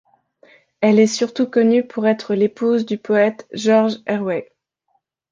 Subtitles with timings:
[0.79, 4.49] Elle est surtout connue pour être l'épouse du poète Georg Herwegh.